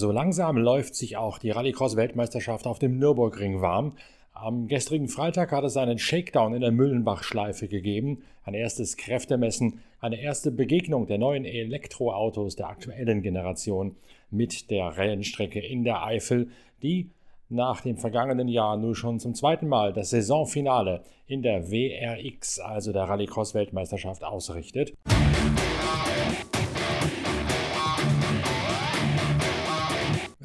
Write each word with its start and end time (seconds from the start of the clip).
So 0.00 0.12
langsam 0.12 0.56
läuft 0.56 0.94
sich 0.94 1.18
auch 1.18 1.36
die 1.36 1.50
Rallycross-Weltmeisterschaft 1.50 2.66
auf 2.66 2.78
dem 2.78 2.98
Nürburgring 2.98 3.60
warm. 3.60 3.98
Am 4.32 4.66
gestrigen 4.66 5.08
Freitag 5.08 5.52
hat 5.52 5.62
es 5.62 5.76
einen 5.76 5.98
Shakedown 5.98 6.54
in 6.54 6.62
der 6.62 6.72
Müllenbach-Schleife 6.72 7.68
gegeben, 7.68 8.22
ein 8.44 8.54
erstes 8.54 8.96
Kräftemessen, 8.96 9.80
eine 10.00 10.18
erste 10.18 10.52
Begegnung 10.52 11.06
der 11.06 11.18
neuen 11.18 11.44
Elektroautos 11.44 12.56
der 12.56 12.68
aktuellen 12.70 13.20
Generation 13.20 13.94
mit 14.30 14.70
der 14.70 14.96
Rennstrecke 14.96 15.60
in 15.60 15.84
der 15.84 16.02
Eifel, 16.02 16.48
die 16.82 17.10
nach 17.50 17.82
dem 17.82 17.98
vergangenen 17.98 18.48
Jahr 18.48 18.78
nur 18.78 18.96
schon 18.96 19.20
zum 19.20 19.34
zweiten 19.34 19.68
Mal 19.68 19.92
das 19.92 20.08
Saisonfinale 20.08 21.02
in 21.26 21.42
der 21.42 21.70
WRX, 21.70 22.58
also 22.58 22.94
der 22.94 23.02
Rallycross-Weltmeisterschaft, 23.02 24.24
ausrichtet. 24.24 24.94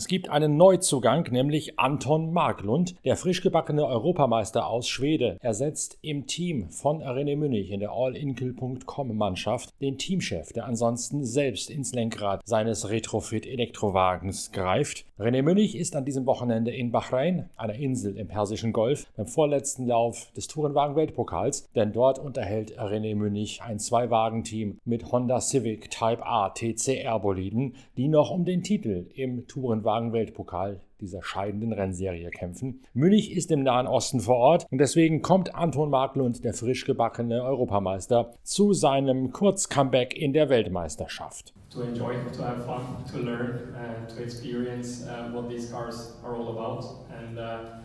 Es 0.05 0.09
gibt 0.09 0.29
einen 0.29 0.55
Neuzugang, 0.55 1.27
nämlich 1.31 1.79
Anton 1.79 2.31
Marklund, 2.31 2.93
der 3.05 3.17
frisch 3.17 3.41
gebackene 3.41 3.87
Europameister 3.87 4.67
aus 4.67 4.87
Schwede. 4.87 5.39
ersetzt 5.41 5.97
im 6.03 6.27
Team 6.27 6.69
von 6.69 7.01
René 7.01 7.35
Münich 7.35 7.71
in 7.71 7.79
der 7.79 7.89
Allinkel.com-Mannschaft 7.89 9.73
den 9.81 9.97
Teamchef, 9.97 10.53
der 10.53 10.67
ansonsten 10.67 11.25
selbst 11.25 11.71
ins 11.71 11.95
Lenkrad 11.95 12.43
seines 12.45 12.87
Retrofit-Elektrowagens 12.87 14.51
greift. 14.51 15.05
René 15.17 15.41
Münich 15.41 15.75
ist 15.75 15.95
an 15.95 16.05
diesem 16.05 16.27
Wochenende 16.27 16.69
in 16.69 16.91
Bahrain, 16.91 17.49
einer 17.55 17.73
Insel 17.73 18.15
im 18.15 18.27
Persischen 18.27 18.73
Golf, 18.73 19.07
beim 19.17 19.25
vorletzten 19.25 19.87
Lauf 19.87 20.31
des 20.37 20.47
Tourenwagen-Weltpokals, 20.47 21.71
denn 21.73 21.93
dort 21.93 22.19
unterhält 22.19 22.79
René 22.79 23.15
Münich 23.15 23.63
ein 23.63 23.79
Zwei-Wagen-Team 23.79 24.77
mit 24.85 25.11
Honda 25.11 25.41
Civic 25.41 25.89
Type 25.89 26.23
A 26.23 26.51
TCR-Boliden, 26.51 27.73
die 27.97 28.07
noch 28.07 28.29
um 28.29 28.45
den 28.45 28.61
Titel 28.61 29.07
im 29.15 29.47
Tourenwagen 29.47 29.94
Wagen-Weltpokal 29.95 30.81
dieser 30.99 31.23
scheidenden 31.23 31.71
Rennserie 31.71 32.29
kämpfen. 32.29 32.81
Münich 32.93 33.31
ist 33.35 33.49
im 33.51 33.63
Nahen 33.63 33.87
Osten 33.87 34.19
vor 34.19 34.35
Ort 34.35 34.65
und 34.69 34.77
deswegen 34.77 35.21
kommt 35.21 35.55
Anton 35.55 35.89
Marklund, 35.89 36.43
der 36.43 36.53
frisch 36.53 36.85
gebackene 36.85 37.41
Europameister, 37.43 38.33
zu 38.43 38.73
seinem 38.73 39.31
Kurz-Comeback 39.31 40.13
in 40.13 40.33
der 40.33 40.49
Weltmeisterschaft. 40.49 41.53
To 41.69 41.81
enjoy, 41.81 42.13
to 42.35 42.43
have 42.43 42.65
fun, 42.65 43.03
to 43.11 43.17
learn, 43.19 43.73
uh, 43.73 44.13
to 44.13 44.21
experience 44.21 45.05
uh, 45.07 45.33
what 45.33 45.49
these 45.49 45.71
cars 45.71 46.13
are 46.23 46.35
all 46.35 46.49
about. 46.49 46.85
And 47.09 47.37
uh, 47.37 47.79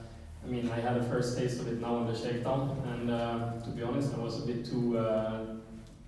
I 0.45 0.49
mean, 0.49 0.71
I 0.71 0.81
had 0.81 0.97
a 0.97 1.03
first 1.05 1.39
taste 1.39 1.61
of 1.61 1.69
it 1.69 1.81
now 1.81 1.99
in 2.01 2.07
the 2.07 2.15
shakedown, 2.15 2.77
and 2.93 3.11
uh, 3.11 3.53
to 3.65 3.71
be 3.71 3.83
honest, 3.83 4.15
I 4.17 4.21
was 4.21 4.43
a 4.43 4.47
bit 4.47 4.65
too, 4.65 4.99
uh, 4.99 5.45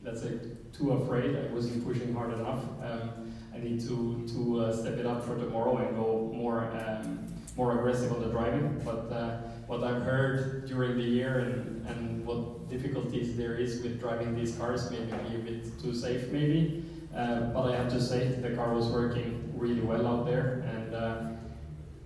let's 0.04 0.22
say, 0.22 0.38
too 0.76 0.92
afraid. 0.92 1.36
I 1.36 1.52
wasn't 1.52 1.84
pushing 1.84 2.14
hard 2.14 2.32
enough. 2.32 2.64
Um, 2.82 3.32
I 3.54 3.58
need 3.58 3.80
to 3.82 4.26
to 4.34 4.60
uh, 4.60 4.72
step 4.72 4.94
it 4.94 5.06
up 5.06 5.24
for 5.24 5.36
tomorrow 5.36 5.76
and 5.76 5.96
go 5.96 6.30
more 6.34 6.70
um, 6.80 7.18
more 7.56 7.78
aggressive 7.78 8.12
on 8.12 8.20
the 8.20 8.28
driving. 8.28 8.80
But 8.84 9.12
uh, 9.12 9.36
what 9.66 9.84
I've 9.84 10.02
heard 10.02 10.66
during 10.66 10.96
the 10.96 11.04
year 11.04 11.40
and, 11.40 11.86
and 11.86 12.26
what 12.26 12.68
difficulties 12.70 13.36
there 13.36 13.54
is 13.54 13.82
with 13.82 14.00
driving 14.00 14.34
these 14.34 14.56
cars, 14.56 14.90
maybe 14.90 15.04
be 15.04 15.36
a 15.36 15.38
bit 15.38 15.82
too 15.82 15.94
safe, 15.94 16.28
maybe. 16.30 16.84
Uh, 17.14 17.40
but 17.52 17.70
I 17.70 17.76
have 17.76 17.90
to 17.92 18.00
say 18.00 18.28
the 18.28 18.54
car 18.56 18.74
was 18.74 18.86
working 18.86 19.52
really 19.54 19.82
well 19.82 20.06
out 20.06 20.24
there, 20.24 20.64
and 20.74 20.94
uh, 20.94 21.22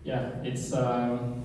yeah, 0.04 0.30
it's. 0.42 0.72
Um, 0.72 1.42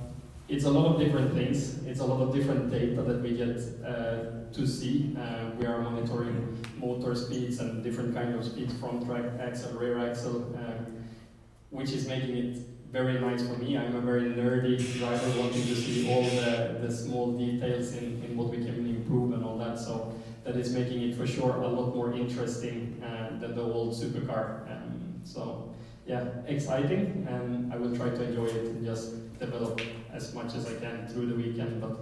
it's 0.49 0.65
a 0.65 0.69
lot 0.69 0.93
of 0.93 0.99
different 0.99 1.33
things. 1.33 1.81
It's 1.85 2.01
a 2.01 2.05
lot 2.05 2.21
of 2.21 2.35
different 2.35 2.69
data 2.69 3.01
that 3.03 3.21
we 3.21 3.37
get 3.37 3.57
uh, 3.87 4.40
to 4.53 4.67
see. 4.67 5.15
Uh, 5.19 5.51
we 5.57 5.65
are 5.65 5.81
monitoring 5.81 6.57
motor 6.77 7.15
speeds 7.15 7.59
and 7.59 7.83
different 7.83 8.13
kind 8.13 8.35
of 8.35 8.43
speeds, 8.45 8.73
front 8.79 9.05
track 9.05 9.25
axle, 9.39 9.73
rear 9.73 9.99
axle, 9.99 10.53
uh, 10.57 10.83
which 11.69 11.91
is 11.91 12.07
making 12.07 12.37
it 12.37 12.57
very 12.91 13.19
nice 13.19 13.47
for 13.47 13.57
me. 13.57 13.77
I'm 13.77 13.95
a 13.95 14.01
very 14.01 14.23
nerdy 14.23 14.77
driver 14.97 15.39
wanting 15.39 15.63
to 15.63 15.75
see 15.75 16.11
all 16.11 16.23
the, 16.23 16.79
the 16.85 16.91
small 16.93 17.37
details 17.37 17.93
in, 17.95 18.21
in 18.23 18.35
what 18.35 18.49
we 18.49 18.57
can 18.57 18.85
improve 18.85 19.33
and 19.33 19.45
all 19.45 19.57
that. 19.59 19.79
So 19.79 20.13
that 20.43 20.57
is 20.57 20.73
making 20.73 21.01
it 21.01 21.15
for 21.15 21.25
sure 21.25 21.55
a 21.61 21.67
lot 21.67 21.95
more 21.95 22.13
interesting 22.13 23.01
uh, 23.03 23.39
than 23.39 23.55
the 23.55 23.61
old 23.61 23.93
supercar. 23.93 24.69
Um, 24.69 25.21
so 25.23 25.73
yeah, 26.05 26.25
exciting, 26.47 27.25
and 27.29 27.71
I 27.71 27.77
will 27.77 27.95
try 27.95 28.09
to 28.09 28.23
enjoy 28.23 28.45
it 28.45 28.65
and 28.65 28.85
just 28.85 29.39
develop 29.39 29.79
as 30.11 30.33
much 30.33 30.53
as 30.55 30.67
I 30.67 30.73
can 30.73 31.07
through 31.07 31.27
the 31.27 31.35
weekend. 31.35 31.79
But 31.79 31.97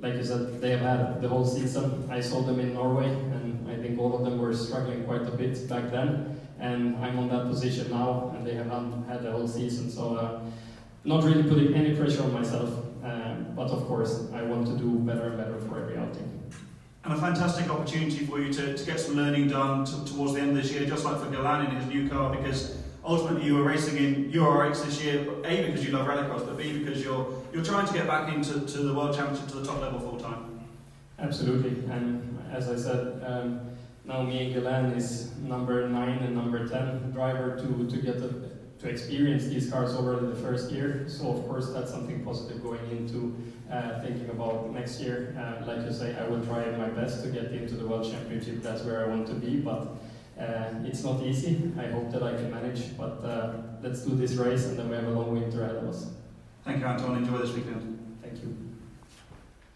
like 0.00 0.14
you 0.14 0.24
said, 0.24 0.60
they 0.60 0.70
have 0.70 0.80
had 0.80 1.20
the 1.20 1.28
whole 1.28 1.44
season. 1.44 2.08
I 2.10 2.20
saw 2.20 2.42
them 2.42 2.60
in 2.60 2.74
Norway, 2.74 3.08
and 3.08 3.68
I 3.68 3.76
think 3.76 3.98
all 3.98 4.16
of 4.16 4.24
them 4.24 4.38
were 4.38 4.54
struggling 4.54 5.04
quite 5.04 5.22
a 5.22 5.30
bit 5.30 5.68
back 5.68 5.90
then. 5.90 6.40
And 6.60 6.96
I'm 6.96 7.18
on 7.18 7.28
that 7.30 7.48
position 7.48 7.90
now, 7.90 8.32
and 8.36 8.46
they 8.46 8.54
have 8.54 8.70
had 9.08 9.22
the 9.22 9.32
whole 9.32 9.48
season. 9.48 9.90
So, 9.90 10.16
uh, 10.16 10.40
not 11.04 11.24
really 11.24 11.42
putting 11.42 11.74
any 11.74 11.94
pressure 11.96 12.22
on 12.22 12.32
myself, 12.32 12.70
uh, 13.04 13.34
but 13.56 13.70
of 13.70 13.86
course, 13.86 14.28
I 14.32 14.42
want 14.42 14.66
to 14.66 14.76
do 14.76 14.98
better 14.98 15.28
and 15.28 15.36
better 15.36 15.58
for 15.60 15.80
every 15.80 15.96
outing. 15.96 16.42
And 17.04 17.14
a 17.14 17.16
fantastic 17.16 17.70
opportunity 17.70 18.26
for 18.26 18.40
you 18.40 18.52
to, 18.52 18.76
to 18.76 18.84
get 18.84 19.00
some 19.00 19.16
learning 19.16 19.48
done 19.48 19.84
towards 20.04 20.34
the 20.34 20.40
end 20.40 20.50
of 20.50 20.56
this 20.56 20.72
year, 20.72 20.84
just 20.86 21.04
like 21.04 21.18
for 21.18 21.30
Galan 21.30 21.66
in 21.66 21.76
his 21.76 21.86
new 21.86 22.08
car, 22.08 22.34
because 22.34 22.76
ultimately 23.04 23.46
you 23.46 23.54
were 23.54 23.62
racing 23.62 23.96
in 23.96 24.32
URX 24.32 24.84
this 24.84 25.02
year, 25.02 25.26
A, 25.44 25.66
because 25.66 25.84
you 25.84 25.92
love 25.92 26.06
rallycross, 26.06 26.44
but 26.44 26.58
B, 26.58 26.78
because 26.78 27.02
you're, 27.02 27.37
you're 27.52 27.64
trying 27.64 27.86
to 27.86 27.92
get 27.92 28.06
back 28.06 28.32
into 28.32 28.60
to 28.60 28.78
the 28.78 28.94
World 28.94 29.16
Championship 29.16 29.48
to 29.48 29.56
the 29.56 29.66
top 29.66 29.80
level 29.80 30.00
full 30.00 30.18
time. 30.18 30.60
Absolutely, 31.18 31.90
and 31.90 32.38
as 32.52 32.68
I 32.68 32.76
said, 32.76 33.22
um, 33.26 33.60
now 34.04 34.22
me 34.22 34.46
and 34.46 34.54
Galan 34.54 34.92
is 34.92 35.36
number 35.36 35.88
9 35.88 36.08
and 36.18 36.34
number 36.34 36.66
10 36.66 37.10
driver 37.12 37.56
to, 37.58 37.90
to 37.90 37.96
get 37.98 38.20
the, 38.20 38.50
to 38.78 38.88
experience 38.88 39.44
these 39.44 39.70
cars 39.70 39.94
over 39.94 40.16
the 40.16 40.34
first 40.36 40.70
year. 40.70 41.04
So 41.08 41.28
of 41.28 41.46
course 41.46 41.70
that's 41.72 41.90
something 41.90 42.24
positive 42.24 42.62
going 42.62 42.90
into 42.90 43.36
uh, 43.70 44.00
thinking 44.00 44.30
about 44.30 44.72
next 44.72 45.00
year. 45.00 45.36
Uh, 45.36 45.66
like 45.66 45.84
you 45.84 45.92
say, 45.92 46.16
I 46.16 46.26
will 46.26 46.44
try 46.46 46.70
my 46.76 46.88
best 46.88 47.22
to 47.24 47.30
get 47.30 47.52
into 47.52 47.74
the 47.74 47.86
World 47.86 48.10
Championship. 48.10 48.62
That's 48.62 48.82
where 48.82 49.04
I 49.04 49.08
want 49.08 49.26
to 49.26 49.34
be, 49.34 49.56
but 49.56 49.96
uh, 50.40 50.70
it's 50.84 51.04
not 51.04 51.22
easy. 51.22 51.70
I 51.78 51.88
hope 51.88 52.10
that 52.12 52.22
I 52.22 52.32
can 52.32 52.50
manage, 52.50 52.96
but 52.96 53.22
uh, 53.24 53.54
let's 53.82 54.02
do 54.02 54.14
this 54.14 54.34
race 54.34 54.66
and 54.66 54.78
then 54.78 54.88
we 54.88 54.96
have 54.96 55.08
a 55.08 55.10
long 55.10 55.32
winter 55.32 55.64
ahead 55.64 55.76
of 55.76 55.84
us. 55.84 56.10
Thank 56.68 56.82
you, 56.82 56.86
Anton. 56.86 57.16
Enjoy 57.16 57.38
this 57.38 57.56
weekend. 57.56 57.80
Thank 58.20 58.42
you. 58.42 58.50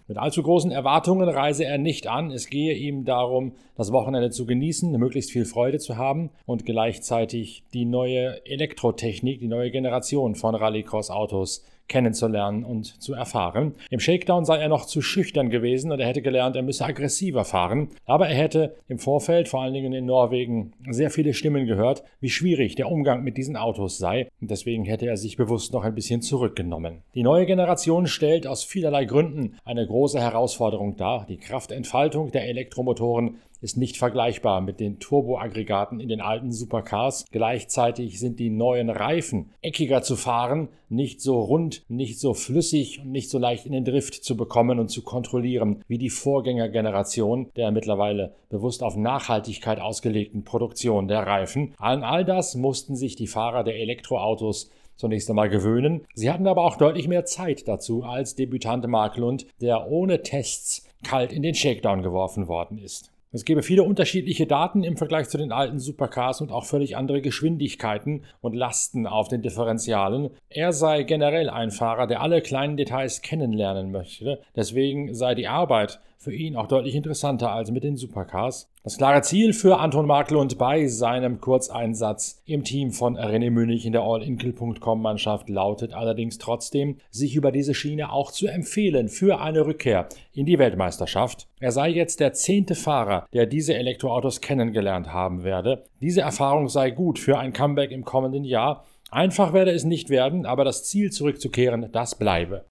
Mit 0.09 0.19
allzu 0.19 0.43
großen 0.43 0.71
Erwartungen 0.71 1.27
reise 1.27 1.65
er 1.65 1.79
nicht 1.79 2.07
an. 2.07 2.31
Es 2.31 2.51
gehe 2.51 2.75
ihm 2.75 3.07
darum, 3.07 3.53
das 3.77 3.93
Wochenende 3.93 4.29
zu 4.29 4.45
genießen, 4.45 4.93
möglichst 4.99 5.31
viel 5.31 5.47
Freude 5.47 5.79
zu 5.79 5.97
haben 5.97 6.29
und 6.45 6.67
gleichzeitig 6.67 7.65
die 7.73 7.87
neue 7.87 8.45
Elektrotechnik, 8.45 9.41
die 9.41 9.49
neue 9.49 9.71
Generation 9.71 10.35
von 10.35 10.55
Rallycross-Autos 10.55 11.65
kennenzulernen 11.89 12.65
und 12.65 13.03
zu 13.03 13.15
erfahren. 13.15 13.75
Im 13.91 14.01
Shakedown 14.01 14.45
sei 14.45 14.59
er 14.59 14.69
noch 14.69 14.87
zu 14.87 15.03
schüchtern 15.03 15.51
gewesen 15.51 15.93
und 15.93 16.01
er 16.01 16.07
hätte 16.07 16.23
gelernt, 16.23 16.57
er 16.57 16.63
müsse 16.63 16.85
aggressiver 16.85 17.45
fahren. 17.45 17.89
Aber 18.07 18.29
er 18.29 18.37
hätte 18.37 18.77
im 18.89 18.99
Vorfeld, 18.99 19.49
vor 19.49 19.63
allen 19.63 19.75
Dingen 19.75 19.93
in 19.93 20.07
Norwegen, 20.07 20.73
sehr 20.91 21.11
viele 21.11 21.35
Stimmen 21.35 21.67
gehört, 21.67 22.03
wie 22.21 22.31
schwierig 22.31 22.75
der 22.75 22.91
Umgang 22.91 23.23
mit 23.23 23.37
diesen 23.37 23.57
Autos 23.57 23.99
sei. 23.99 24.29
Und 24.41 24.51
deswegen 24.51 24.85
hätte 24.85 25.07
er 25.07 25.17
sich 25.17 25.37
bewusst 25.37 25.73
noch 25.73 25.85
ein 25.85 25.95
bisschen 25.95 26.23
zurückgenommen. 26.23 27.03
Die 27.15 27.23
neue 27.23 27.47
Generation 27.47 28.07
stellt 28.07 28.47
aus 28.47 28.65
vielerlei 28.65 29.05
Gründen 29.05 29.57
eine 29.65 29.87
große 29.87 30.21
Herausforderung 30.21 30.97
dar. 30.97 31.27
Die 31.29 31.39
Kraftentfaltung 31.39 32.31
der 32.31 32.47
Elektromotoren 32.49 33.39
ist 33.63 33.77
nicht 33.77 33.97
vergleichbar 33.97 34.61
mit 34.61 34.81
den 34.81 34.99
Turboaggregaten 34.99 36.01
in 36.01 36.09
den 36.09 36.21
alten 36.21 36.53
Supercars. 36.53 37.25
Gleichzeitig 37.31 38.19
sind 38.19 38.39
die 38.41 38.51
neuen 38.51 38.91
Reifen 38.91 39.53
eckiger 39.63 40.03
zu 40.03 40.17
fahren, 40.17 40.69
nicht 40.89 41.23
so 41.23 41.41
rund, 41.41 41.83
nicht 41.89 42.21
so 42.21 42.35
flüssig 42.35 43.01
und 43.01 43.13
nicht 43.13 43.31
so 43.31 43.39
leicht 43.39 43.65
in 43.65 43.73
den 43.73 43.85
Drift 43.85 44.15
zu 44.25 44.37
bekommen 44.37 44.79
und 44.79 44.89
zu 44.89 45.03
kontrollieren 45.03 45.83
wie 45.89 45.97
die 45.97 46.11
Vorgängergeneration 46.11 47.51
der 47.57 47.71
mittlerweile 47.71 48.35
bewusst 48.51 48.83
auf 48.83 48.97
Nachhaltigkeit 48.97 49.81
ausgelegten 49.81 50.45
Produktion 50.45 51.09
der 51.09 51.27
Reifen. 51.27 51.73
An 51.79 52.03
all 52.03 52.25
das 52.25 52.57
mussten 52.57 52.97
sich 52.97 53.17
die 53.17 53.29
Fahrer 53.29 53.65
der 53.65 53.77
Elektroautos 53.77 54.71
zunächst 54.97 55.31
einmal 55.31 55.49
gewöhnen. 55.49 56.03
Sie 56.15 56.31
hatten 56.31 56.47
aber 56.47 56.65
auch 56.65 56.77
deutlich 56.77 57.09
mehr 57.09 57.25
Zeit 57.25 57.67
dazu 57.67 58.03
als 58.03 58.35
Debütant 58.35 58.87
Mark 58.89 59.17
Lund, 59.17 59.47
der 59.61 59.89
ohne 59.89 60.23
Tests 60.23 60.87
kalt 61.03 61.33
in 61.33 61.43
den 61.43 61.55
Shakedown 61.55 62.03
geworfen 62.03 62.49
worden 62.49 62.79
ist. 62.79 63.12
Es 63.35 63.47
gäbe 63.47 63.63
viele 63.63 63.83
unterschiedliche 63.83 64.47
Daten 64.47 64.85
im 64.85 64.99
Vergleich 64.99 65.31
zu 65.31 65.39
den 65.39 65.53
alten 65.53 65.79
Supercars 65.79 66.43
und 66.43 66.53
auch 66.53 66.67
völlig 66.67 66.99
andere 66.99 67.23
Geschwindigkeiten 67.23 68.25
und 68.43 68.55
Lasten 68.55 69.07
auf 69.07 69.29
den 69.29 69.41
Differentialen. 69.41 70.29
Er 70.51 70.75
sei 70.75 71.03
generell 71.03 71.49
ein 71.49 71.71
Fahrer, 71.71 72.07
der 72.07 72.21
alle 72.21 72.43
kleinen 72.43 72.77
Details 72.77 73.23
kennenlernen 73.23 73.91
möchte. 73.91 74.41
Deswegen 74.55 75.15
sei 75.15 75.35
die 75.35 75.49
Arbeit 75.49 75.99
für 76.19 76.35
ihn 76.35 76.57
auch 76.57 76.69
deutlich 76.69 76.95
interessanter 76.95 77.51
als 77.53 77.71
mit 77.71 77.85
den 77.85 77.97
Supercars. 77.97 78.71
Das 78.85 78.99
klare 78.99 79.23
Ziel 79.23 79.53
für 79.53 79.79
Anton 79.79 80.07
Marklund 80.07 80.59
bei 80.59 80.89
seinem 80.89 81.41
Kurzeinsatz 81.41 82.43
im 82.47 82.65
Team 82.65 82.91
von 82.91 83.17
René 83.17 83.49
Münich 83.49 83.87
in 83.87 83.93
der 83.93 84.03
Allinkel.com-Mannschaft 84.03 85.49
lautet 85.49 85.95
allerdings 85.95 86.39
trotzdem, 86.39 86.97
sich 87.09 87.37
über 87.37 87.53
diese 87.53 87.75
Schiene 87.75 88.11
auch 88.11 88.33
zu 88.33 88.49
empfehlen 88.49 89.09
für 89.09 89.41
eine 89.41 89.67
Rückkehr 89.67 90.09
in 90.33 90.47
die 90.47 90.59
Weltmeisterschaft. 90.59 91.47
Er 91.61 91.71
sei 91.71 91.91
jetzt 91.91 92.19
der 92.19 92.33
zehnte 92.33 92.75
Fahrer, 92.75 93.29
der 93.33 93.47
diese 93.47 93.75
Elektroautos 93.75 94.41
kennengelernt 94.41 95.13
haben 95.13 95.45
werde. 95.45 95.85
Diese 96.01 96.23
Erfahrung 96.23 96.69
sei 96.69 96.91
gut 96.91 97.21
für 97.21 97.39
ein 97.39 97.53
Comeback 97.53 97.93
im 97.93 98.05
kommenden 98.05 98.43
Jahr. 98.43 98.85
Einfach 99.13 99.53
werde 99.53 99.71
es 99.71 99.85
nicht 99.85 100.11
werden, 100.11 100.45
aber 100.45 100.65
das 100.65 100.83
Ziel 100.83 101.13
zurückzukehren, 101.13 101.89
das 101.93 102.17
bleibe. 102.17 102.65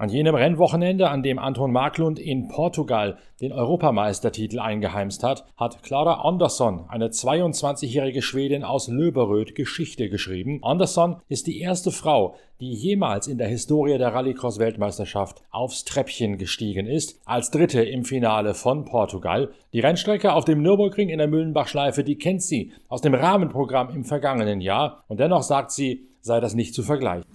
An 0.00 0.08
jenem 0.08 0.34
Rennwochenende, 0.34 1.10
an 1.10 1.22
dem 1.22 1.38
Anton 1.38 1.72
Marklund 1.72 2.18
in 2.18 2.48
Portugal 2.48 3.18
den 3.42 3.52
Europameistertitel 3.52 4.58
eingeheimst 4.58 5.22
hat, 5.22 5.44
hat 5.58 5.82
Clara 5.82 6.22
Andersson, 6.22 6.86
eine 6.88 7.08
22-jährige 7.08 8.22
Schwedin 8.22 8.64
aus 8.64 8.88
Löberöd, 8.88 9.54
Geschichte 9.54 10.08
geschrieben. 10.08 10.60
Andersson 10.62 11.16
ist 11.28 11.46
die 11.46 11.60
erste 11.60 11.90
Frau, 11.90 12.34
die 12.60 12.72
jemals 12.72 13.26
in 13.26 13.36
der 13.36 13.48
Historie 13.48 13.98
der 13.98 14.14
Rallycross-Weltmeisterschaft 14.14 15.42
aufs 15.50 15.84
Treppchen 15.84 16.38
gestiegen 16.38 16.86
ist, 16.86 17.20
als 17.26 17.50
Dritte 17.50 17.82
im 17.82 18.06
Finale 18.06 18.54
von 18.54 18.86
Portugal. 18.86 19.50
Die 19.74 19.80
Rennstrecke 19.80 20.32
auf 20.32 20.46
dem 20.46 20.62
Nürburgring 20.62 21.10
in 21.10 21.18
der 21.18 21.28
Müllenbachschleife, 21.28 22.04
die 22.04 22.16
kennt 22.16 22.42
sie 22.42 22.72
aus 22.88 23.02
dem 23.02 23.12
Rahmenprogramm 23.12 23.90
im 23.90 24.04
vergangenen 24.04 24.62
Jahr 24.62 25.04
und 25.08 25.20
dennoch 25.20 25.42
sagt 25.42 25.72
sie, 25.72 26.08
sei 26.22 26.40
das 26.40 26.54
nicht 26.54 26.74
zu 26.74 26.82
vergleichen. 26.82 27.26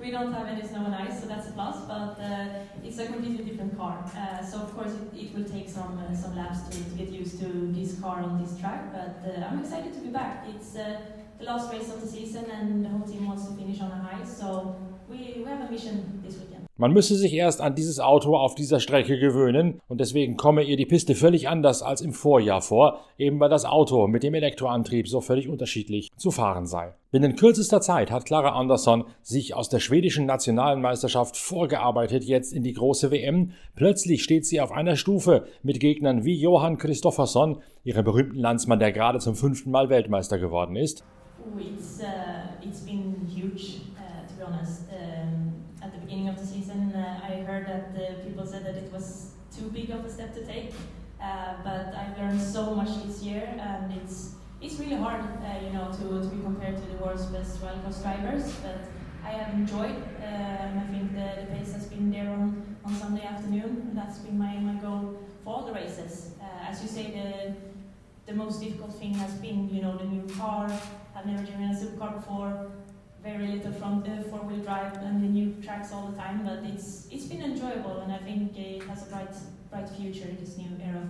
We 0.00 0.10
don't 0.10 0.32
have 0.32 0.46
any 0.46 0.66
snow 0.66 0.86
and 0.86 0.94
ice, 0.94 1.20
so 1.20 1.26
that's 1.26 1.48
a 1.48 1.52
plus. 1.52 1.76
But 1.86 2.18
uh, 2.18 2.46
it's 2.82 2.98
a 2.98 3.06
completely 3.06 3.44
different 3.44 3.76
car. 3.76 4.02
Uh, 4.16 4.44
so 4.44 4.58
of 4.58 4.74
course 4.74 4.92
it, 4.92 5.18
it 5.18 5.34
will 5.34 5.44
take 5.44 5.68
some 5.68 5.98
uh, 5.98 6.14
some 6.14 6.34
laps 6.36 6.62
to, 6.68 6.76
to, 6.84 6.90
get 6.96 7.08
used 7.08 7.38
to 7.40 7.72
this 7.72 8.00
car 8.00 8.22
on 8.22 8.42
this 8.42 8.58
track. 8.58 8.92
But 8.92 9.14
uh, 9.28 9.46
I'm 9.46 9.60
excited 9.60 9.92
to 9.94 10.00
be 10.00 10.08
back. 10.08 10.46
It's 10.48 10.76
uh, 10.76 11.00
the 11.38 11.44
last 11.44 11.72
race 11.72 11.88
of 11.90 12.00
the 12.00 12.08
season, 12.08 12.50
and 12.50 12.84
the 12.84 12.88
whole 12.88 13.06
team 13.06 13.26
wants 13.26 13.46
to 13.46 13.52
finish 13.54 13.80
on 13.80 13.90
a 13.90 14.00
high. 14.08 14.24
So 14.24 14.76
we, 15.08 15.34
we 15.36 15.44
have 15.44 15.68
a 15.68 15.70
mission 15.70 16.22
this 16.24 16.34
weekend. 16.34 16.49
Man 16.80 16.94
müsse 16.94 17.14
sich 17.14 17.34
erst 17.34 17.60
an 17.60 17.74
dieses 17.74 18.00
Auto 18.00 18.34
auf 18.34 18.54
dieser 18.54 18.80
Strecke 18.80 19.18
gewöhnen 19.18 19.82
und 19.86 20.00
deswegen 20.00 20.38
komme 20.38 20.62
ihr 20.62 20.78
die 20.78 20.86
Piste 20.86 21.14
völlig 21.14 21.46
anders 21.46 21.82
als 21.82 22.00
im 22.00 22.14
Vorjahr 22.14 22.62
vor, 22.62 23.00
eben 23.18 23.38
weil 23.38 23.50
das 23.50 23.66
Auto 23.66 24.06
mit 24.06 24.22
dem 24.22 24.32
Elektroantrieb 24.32 25.06
so 25.06 25.20
völlig 25.20 25.46
unterschiedlich 25.50 26.08
zu 26.16 26.30
fahren 26.30 26.64
sei. 26.64 26.94
Binnen 27.10 27.36
kürzester 27.36 27.82
Zeit 27.82 28.10
hat 28.10 28.24
Clara 28.24 28.58
Andersson 28.58 29.04
sich 29.20 29.54
aus 29.54 29.68
der 29.68 29.80
schwedischen 29.80 30.24
nationalen 30.24 30.80
Meisterschaft 30.80 31.36
vorgearbeitet, 31.36 32.24
jetzt 32.24 32.54
in 32.54 32.62
die 32.62 32.72
große 32.72 33.10
WM. 33.10 33.50
Plötzlich 33.76 34.22
steht 34.22 34.46
sie 34.46 34.62
auf 34.62 34.72
einer 34.72 34.96
Stufe 34.96 35.44
mit 35.62 35.80
Gegnern 35.80 36.24
wie 36.24 36.40
Johann 36.40 36.78
Christoffersson, 36.78 37.58
ihrem 37.84 38.06
berühmten 38.06 38.38
Landsmann, 38.38 38.78
der 38.78 38.92
gerade 38.92 39.18
zum 39.18 39.34
fünften 39.34 39.70
Mal 39.70 39.90
Weltmeister 39.90 40.38
geworden 40.38 40.76
ist. 40.76 41.04
Oh, 41.44 41.58
it's, 41.58 42.00
uh, 42.00 42.66
it's 42.66 42.86
be 44.40 44.46
honest. 44.46 44.82
Um 44.92 45.60
at 45.82 45.92
the 45.94 45.98
beginning 45.98 46.28
of 46.28 46.36
the 46.38 46.46
season, 46.46 46.92
uh, 46.94 47.28
I 47.30 47.42
heard 47.48 47.66
that 47.66 47.86
uh, 47.96 48.22
people 48.26 48.44
said 48.46 48.66
that 48.66 48.76
it 48.76 48.92
was 48.92 49.32
too 49.56 49.70
big 49.70 49.88
of 49.90 50.04
a 50.04 50.10
step 50.10 50.34
to 50.34 50.44
take. 50.44 50.72
Uh, 51.22 51.54
but 51.64 51.94
I've 52.00 52.16
learned 52.18 52.40
so 52.40 52.74
much 52.74 53.02
this 53.04 53.22
year, 53.22 53.44
and 53.58 53.92
it's 54.00 54.34
it's 54.60 54.76
really 54.78 54.96
hard, 54.96 55.22
uh, 55.22 55.64
you 55.64 55.72
know, 55.72 55.86
to, 55.98 56.04
to 56.22 56.28
be 56.34 56.42
compared 56.42 56.76
to 56.76 56.86
the 56.92 56.98
world's 57.02 57.26
best 57.26 57.60
rallycross 57.62 58.02
drivers. 58.02 58.44
But 58.62 58.80
I 59.24 59.30
have 59.40 59.54
enjoyed, 59.54 59.98
and 60.22 60.80
I 60.80 60.86
think 60.92 61.14
the, 61.14 61.28
the 61.40 61.46
pace 61.54 61.72
has 61.72 61.86
been 61.86 62.10
there 62.10 62.28
on, 62.28 62.76
on 62.84 62.94
Sunday 62.94 63.24
afternoon, 63.24 63.92
that's 63.94 64.18
been 64.18 64.38
my, 64.38 64.54
my 64.58 64.76
goal 64.80 65.16
for 65.44 65.54
all 65.54 65.62
the 65.66 65.72
races. 65.72 66.32
Uh, 66.40 66.70
as 66.70 66.82
you 66.82 66.88
say, 66.88 67.04
the 67.18 67.28
the 68.30 68.36
most 68.36 68.60
difficult 68.60 68.94
thing 69.00 69.14
has 69.14 69.32
been, 69.46 69.68
you 69.74 69.80
know, 69.82 69.96
the 69.96 70.04
new 70.04 70.26
car. 70.34 70.70
I've 71.16 71.26
never 71.26 71.42
driven 71.42 71.70
a 71.70 71.74
supercar 71.74 72.16
before 72.16 72.70
very 73.22 73.46
little 73.48 73.72
from 73.72 74.02
the 74.02 74.24
four-wheel 74.30 74.60
drive 74.60 74.96
and 75.02 75.22
the 75.22 75.28
new 75.28 75.54
tracks 75.62 75.92
all 75.92 76.08
the 76.08 76.16
time, 76.16 76.42
but 76.44 76.60
it's 76.64 77.06
it's 77.10 77.26
been 77.26 77.42
enjoyable 77.42 78.00
and 78.00 78.12
I 78.12 78.18
think 78.18 78.56
it 78.56 78.82
has 78.84 79.06
a 79.06 79.10
bright 79.10 79.34
bright 79.70 79.88
future 79.88 80.28
in 80.28 80.36
this 80.40 80.56
new 80.56 80.70
era 80.82 81.02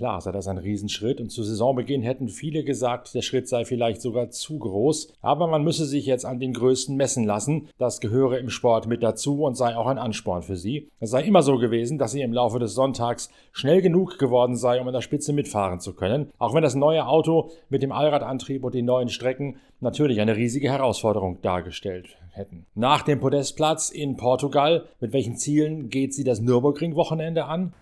Klar 0.00 0.22
sei 0.22 0.32
das 0.32 0.48
ein 0.48 0.56
Riesenschritt 0.56 1.20
und 1.20 1.28
zu 1.28 1.42
Saisonbeginn 1.42 2.00
hätten 2.00 2.30
viele 2.30 2.64
gesagt, 2.64 3.14
der 3.14 3.20
Schritt 3.20 3.48
sei 3.48 3.66
vielleicht 3.66 4.00
sogar 4.00 4.30
zu 4.30 4.58
groß, 4.58 5.12
aber 5.20 5.46
man 5.46 5.62
müsse 5.62 5.84
sich 5.84 6.06
jetzt 6.06 6.24
an 6.24 6.40
den 6.40 6.54
Größten 6.54 6.96
messen 6.96 7.24
lassen. 7.24 7.68
Das 7.76 8.00
gehöre 8.00 8.38
im 8.38 8.48
Sport 8.48 8.86
mit 8.86 9.02
dazu 9.02 9.42
und 9.42 9.58
sei 9.58 9.76
auch 9.76 9.86
ein 9.86 9.98
Ansporn 9.98 10.40
für 10.40 10.56
sie. 10.56 10.88
Es 11.00 11.10
sei 11.10 11.24
immer 11.24 11.42
so 11.42 11.58
gewesen, 11.58 11.98
dass 11.98 12.12
sie 12.12 12.22
im 12.22 12.32
Laufe 12.32 12.58
des 12.58 12.72
Sonntags 12.72 13.28
schnell 13.52 13.82
genug 13.82 14.18
geworden 14.18 14.56
sei, 14.56 14.80
um 14.80 14.86
an 14.86 14.94
der 14.94 15.02
Spitze 15.02 15.34
mitfahren 15.34 15.80
zu 15.80 15.92
können, 15.92 16.30
auch 16.38 16.54
wenn 16.54 16.62
das 16.62 16.74
neue 16.74 17.06
Auto 17.06 17.50
mit 17.68 17.82
dem 17.82 17.92
Allradantrieb 17.92 18.64
und 18.64 18.72
den 18.72 18.86
neuen 18.86 19.10
Strecken 19.10 19.56
natürlich 19.80 20.22
eine 20.22 20.34
riesige 20.34 20.70
Herausforderung 20.70 21.42
dargestellt 21.42 22.16
hätten. 22.30 22.64
Nach 22.74 23.02
dem 23.02 23.20
Podestplatz 23.20 23.90
in 23.90 24.16
Portugal, 24.16 24.86
mit 24.98 25.12
welchen 25.12 25.36
Zielen 25.36 25.90
geht 25.90 26.14
sie 26.14 26.24
das 26.24 26.40
Nürburgring-Wochenende 26.40 27.44
an? 27.44 27.74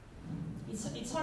It's, 0.71 0.85
it's 0.85 1.14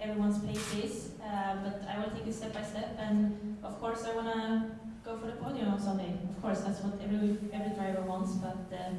everyone's 0.00 0.38
pace 0.44 0.84
is. 0.84 1.10
Uh, 1.22 1.56
but 1.62 1.82
I 1.88 1.98
will 1.98 2.10
take 2.10 2.26
it 2.26 2.34
step 2.34 2.52
by 2.52 2.62
step, 2.62 2.96
and 2.98 3.56
of 3.62 3.80
course 3.80 4.04
I 4.04 4.14
want 4.16 4.28
to 4.28 4.70
go 5.04 5.16
for 5.18 5.26
the 5.26 5.32
podium 5.32 5.68
on 5.68 5.80
Sunday. 5.80 6.14
Of 6.28 6.42
course, 6.42 6.60
that's 6.60 6.80
what 6.82 6.94
every 7.02 7.38
every 7.52 7.74
driver 7.74 8.02
wants. 8.02 8.32
But 8.32 8.66
um, 8.72 8.96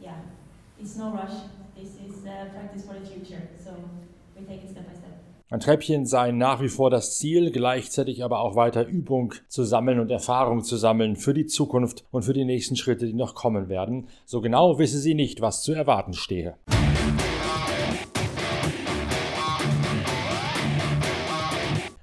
yeah, 0.00 0.18
it's 0.80 0.96
no 0.96 1.10
rush. 1.12 1.36
This 1.76 1.90
is 2.06 2.26
uh, 2.26 2.46
practice 2.54 2.84
for 2.86 2.94
the 2.94 3.06
future. 3.06 3.42
So 3.64 3.70
we 4.36 4.44
take 4.44 4.64
it 4.64 4.70
step 4.70 4.86
by 4.86 4.94
step. 4.94 5.08
Ein 5.50 5.60
Treppchen 5.60 6.04
sei 6.04 6.30
nach 6.30 6.60
wie 6.60 6.68
vor 6.68 6.90
das 6.90 7.16
Ziel, 7.16 7.50
gleichzeitig 7.50 8.22
aber 8.22 8.40
auch 8.40 8.54
weiter 8.54 8.84
Übung 8.86 9.32
zu 9.48 9.64
sammeln 9.64 9.98
und 9.98 10.10
Erfahrung 10.10 10.62
zu 10.62 10.76
sammeln 10.76 11.16
für 11.16 11.32
die 11.32 11.46
Zukunft 11.46 12.04
und 12.10 12.22
für 12.24 12.34
die 12.34 12.44
nächsten 12.44 12.76
Schritte, 12.76 13.06
die 13.06 13.14
noch 13.14 13.34
kommen 13.34 13.70
werden. 13.70 14.08
So 14.26 14.42
genau 14.42 14.78
wisse 14.78 14.98
sie 14.98 15.14
nicht, 15.14 15.40
was 15.40 15.62
zu 15.62 15.72
erwarten 15.72 16.12
stehe. 16.12 16.58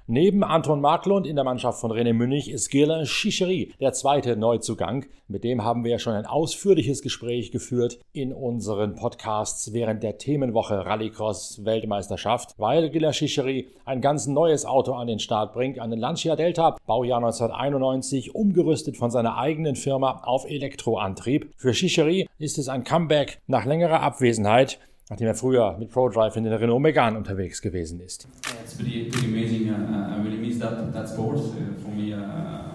Neben 0.08 0.44
Anton 0.44 0.80
Marklund 0.80 1.26
in 1.26 1.34
der 1.34 1.44
Mannschaft 1.44 1.80
von 1.80 1.90
René 1.90 2.12
Münich 2.12 2.48
ist 2.48 2.70
Gilles 2.70 3.08
Chichery 3.08 3.72
der 3.80 3.92
zweite 3.92 4.36
Neuzugang. 4.36 5.06
Mit 5.26 5.42
dem 5.42 5.64
haben 5.64 5.82
wir 5.82 5.90
ja 5.90 5.98
schon 5.98 6.12
ein 6.12 6.26
ausführliches 6.26 7.02
Gespräch 7.02 7.50
geführt 7.50 7.98
in 8.12 8.32
unseren 8.32 8.94
Podcasts 8.94 9.72
während 9.72 10.04
der 10.04 10.16
Themenwoche 10.16 10.86
Rallycross 10.86 11.64
Weltmeisterschaft, 11.64 12.54
weil 12.56 12.90
Gilles 12.90 13.16
Chichery 13.16 13.66
ein 13.84 14.00
ganz 14.00 14.28
neues 14.28 14.64
Auto 14.64 14.92
an 14.92 15.08
den 15.08 15.18
Start 15.18 15.52
bringt, 15.52 15.80
einen 15.80 15.98
Lancia 15.98 16.36
Delta, 16.36 16.76
Baujahr 16.86 17.18
1991, 17.18 18.32
umgerüstet 18.32 18.96
von 18.96 19.10
seiner 19.10 19.36
eigenen 19.36 19.74
Firma 19.74 20.22
auf 20.22 20.48
Elektroantrieb. 20.48 21.50
Für 21.56 21.72
Chichery 21.72 22.28
ist 22.38 22.58
es 22.58 22.68
ein 22.68 22.84
Comeback 22.84 23.40
nach 23.48 23.64
längerer 23.64 24.02
Abwesenheit 24.02 24.78
nachdem 25.08 25.28
er 25.28 25.34
früher 25.34 25.76
mit 25.78 25.90
ProDrive 25.90 26.36
in 26.36 26.44
den 26.44 26.52
Renault 26.52 26.80
Megane 26.80 27.16
unterwegs 27.16 27.62
gewesen 27.62 28.00
ist. 28.00 28.28
It's 28.62 28.74
pretty, 28.74 29.08
pretty 29.08 29.26
amazing. 29.26 29.70
Uh, 29.70 30.16
I 30.16 30.22
really 30.22 30.38
miss 30.38 30.58
that, 30.58 30.92
that 30.92 31.08
sport. 31.08 31.38
Uh, 31.38 31.80
for 31.80 31.90
me, 31.90 32.12
uh, 32.12 32.18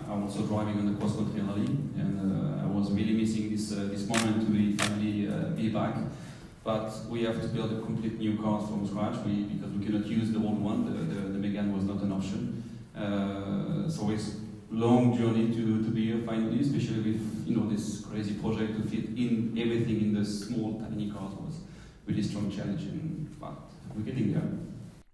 I'm 0.10 0.24
also 0.24 0.44
driving 0.44 0.80
on 0.80 0.86
the 0.86 1.00
cross 1.00 1.16
country 1.16 1.42
rally, 1.42 1.68
and 1.98 2.20
uh, 2.20 2.64
I 2.64 2.68
was 2.68 2.92
really 2.92 3.14
missing 3.14 3.50
this 3.50 3.72
uh, 3.72 3.90
this 3.90 4.08
moment 4.08 4.46
to 4.46 4.52
be 4.52 4.78
finally 4.78 5.28
uh, 5.28 5.56
be 5.56 5.70
back. 5.70 5.96
But 6.64 6.94
we 7.10 7.24
have 7.24 7.42
to 7.42 7.48
build 7.48 7.72
a 7.72 7.82
complete 7.82 8.20
new 8.20 8.38
car 8.38 8.62
from 8.62 8.88
scratch 8.88 9.16
we, 9.26 9.46
because 9.46 9.72
we 9.72 9.84
cannot 9.84 10.06
use 10.06 10.32
the 10.32 10.38
old 10.38 10.62
one. 10.62 10.86
The, 10.86 11.16
the, 11.16 11.22
the 11.34 11.40
Megane 11.40 11.74
was 11.74 11.84
not 11.84 12.02
an 12.04 12.12
option. 12.12 12.64
Uh, 12.96 13.90
so 13.90 14.12
it's 14.12 14.36
long 14.70 15.18
journey 15.18 15.50
to, 15.50 15.84
to 15.84 15.90
be 15.90 16.06
here 16.06 16.22
finally, 16.26 16.62
especially 16.62 17.02
with 17.12 17.46
you 17.46 17.58
know 17.58 17.68
this 17.68 18.06
crazy 18.06 18.36
project 18.36 18.78
to 18.78 18.88
fit 18.88 19.06
in 19.18 19.54
everything 19.58 20.02
in 20.02 20.14
the 20.14 20.24
small 20.24 20.80
tiny 20.80 21.10
cars 21.12 21.34
was 21.34 21.56
really 22.08 22.24
strong 22.24 22.50
challenge, 22.50 22.84
but 23.40 23.50
we're 23.96 24.06
getting 24.06 24.34
there. 24.34 24.44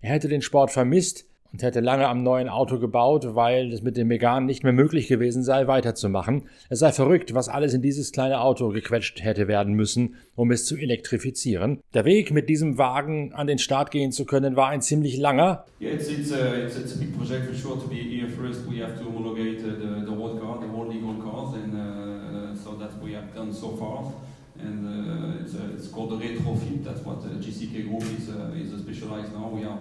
Er 0.01 0.11
hätte 0.11 0.27
den 0.27 0.41
Sport 0.41 0.71
vermisst 0.71 1.25
und 1.51 1.63
hätte 1.63 1.79
lange 1.79 2.07
am 2.07 2.23
neuen 2.23 2.49
Auto 2.49 2.77
gebaut, 2.77 3.35
weil 3.35 3.71
es 3.73 3.81
mit 3.81 3.97
dem 3.97 4.09
Megan 4.09 4.45
nicht 4.45 4.63
mehr 4.63 4.73
möglich 4.73 5.07
gewesen 5.07 5.43
sei, 5.43 5.67
weiterzumachen. 5.67 6.43
Es 6.69 6.79
sei 6.79 6.91
verrückt, 6.91 7.33
was 7.33 7.49
alles 7.49 7.73
in 7.73 7.81
dieses 7.81 8.11
kleine 8.11 8.41
Auto 8.41 8.69
gequetscht 8.69 9.23
hätte 9.23 9.47
werden 9.47 9.73
müssen, 9.73 10.15
um 10.35 10.51
es 10.51 10.65
zu 10.65 10.77
elektrifizieren. 10.77 11.79
Der 11.93 12.05
Weg, 12.05 12.31
mit 12.31 12.49
diesem 12.49 12.77
Wagen 12.77 13.33
an 13.33 13.47
den 13.47 13.57
Start 13.57 13.91
gehen 13.91 14.11
zu 14.11 14.25
können, 14.25 14.55
war 14.55 14.67
ein 14.69 14.81
ziemlich 14.81 15.17
langer. 15.17 15.65
Yeah, 15.81 15.93
it's, 15.93 16.09
it's, 16.09 16.31
a, 16.31 16.55
it's, 16.63 16.77
it's 16.77 16.95
a 16.95 16.99
big 16.99 17.17
project 17.17 17.47
for 17.47 17.55
sure 17.55 17.79
to 17.81 17.87
be 17.87 17.95
here. 17.95 18.27
First, 18.29 18.69
we 18.69 18.83
have 18.83 18.95
to 18.97 19.05
homologate 19.05 19.63
the, 19.63 20.05
the 20.05 20.11
old 20.11 20.39
car, 20.39 20.59
the 20.59 20.71
old 20.71 20.93
legal 20.93 21.15
cars, 21.15 21.55
and 21.55 21.73
uh, 21.73 22.55
so 22.55 22.75
that 22.77 22.91
we 23.01 23.13
have 23.13 23.33
done 23.33 23.51
so 23.51 23.75
far. 23.77 24.13
And 24.67 24.79
uh, 24.85 25.43
it's, 25.43 25.53
it's 25.53 25.87
called 25.87 26.11
the 26.11 26.17
retrofit. 26.25 26.83
That's 26.83 27.01
what 27.01 27.19
uh, 27.19 27.39
GCK 27.39 27.87
Group 27.87 28.03
is, 28.17 28.29
uh, 28.29 28.51
is 28.55 28.81
specialized 28.81 29.33
now. 29.33 29.47
We 29.47 29.63
are 29.63 29.79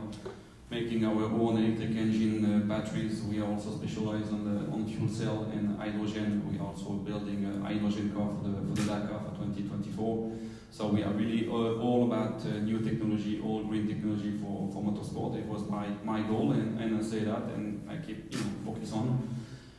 making 0.71 1.05
our 1.05 1.25
own 1.25 1.59
electric 1.59 1.90
engine 1.97 2.69
batteries. 2.69 3.23
We 3.23 3.40
are 3.40 3.47
also 3.47 3.71
specialized 3.76 4.33
on 4.33 4.43
the 4.45 4.73
on 4.73 4.87
fuel 4.87 5.09
cell 5.09 5.49
and 5.52 5.78
hydrogen. 5.78 6.43
We 6.50 6.59
are 6.59 6.69
also 6.69 6.90
building 7.09 7.45
a 7.45 7.66
hydrogen 7.66 8.12
car 8.14 8.31
for 8.37 8.49
the, 8.49 8.55
for 8.66 8.75
the 8.75 8.83
Dakar 8.83 9.21
for 9.26 9.33
2024. 9.45 10.33
So 10.71 10.88
we 10.88 11.02
are 11.02 11.12
really 11.12 11.49
uh, 11.49 11.81
all 11.81 12.05
about 12.05 12.45
uh, 12.45 12.59
new 12.59 12.81
technology, 12.81 13.40
all 13.43 13.62
green 13.64 13.87
technology 13.88 14.37
for, 14.38 14.69
for 14.73 14.83
motorsport. 14.83 15.38
It 15.38 15.47
was 15.47 15.62
my, 15.69 15.87
my 16.05 16.21
goal, 16.23 16.52
and, 16.52 16.78
and 16.81 16.99
I 16.99 17.02
say 17.02 17.21
that, 17.21 17.45
and 17.55 17.88
I 17.88 17.97
keep 17.97 18.33
you 18.33 18.38
know, 18.38 18.73
focus 18.73 18.93
on. 18.93 19.37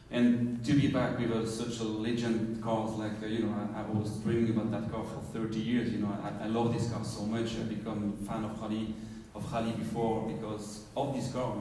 And 0.10 0.64
to 0.64 0.74
be 0.74 0.88
back 0.88 1.20
with 1.20 1.32
a, 1.32 1.46
such 1.46 1.80
a 1.80 1.84
legend 1.84 2.64
car, 2.64 2.88
like 2.92 3.22
uh, 3.22 3.26
you 3.26 3.44
know, 3.44 3.70
I, 3.76 3.82
I, 3.82 3.84
was 3.84 4.12
dreaming 4.20 4.52
about 4.52 4.72
that 4.72 4.92
car 4.92 5.04
for 5.04 5.22
30 5.38 5.60
years. 5.60 5.92
You 5.92 6.00
know, 6.00 6.18
I, 6.24 6.46
I 6.46 6.48
love 6.48 6.74
this 6.74 6.90
car 6.90 7.04
so 7.04 7.24
much. 7.24 7.56
I 7.58 7.64
become 7.64 8.18
a 8.22 8.26
fan 8.26 8.46
of 8.46 8.62
rally, 8.62 8.96
of 9.36 9.52
rally 9.52 9.72
before 9.72 10.30
because 10.30 10.86
of 10.96 11.14
this 11.14 11.32
car. 11.34 11.54